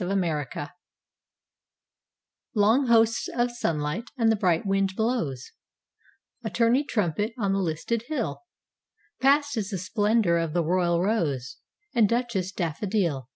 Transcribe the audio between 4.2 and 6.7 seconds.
the bright wind blows A